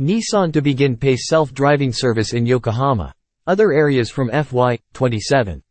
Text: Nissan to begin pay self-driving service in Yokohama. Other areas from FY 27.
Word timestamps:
Nissan 0.00 0.54
to 0.54 0.62
begin 0.62 0.96
pay 0.96 1.16
self-driving 1.16 1.92
service 1.92 2.32
in 2.32 2.46
Yokohama. 2.46 3.12
Other 3.46 3.72
areas 3.72 4.10
from 4.10 4.30
FY 4.30 4.78
27. 4.94 5.62